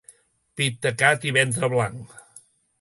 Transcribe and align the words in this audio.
Pit 0.61 0.79
tacat 0.87 1.29
i 1.31 1.35
ventre 1.37 1.71
blanc. 1.77 2.19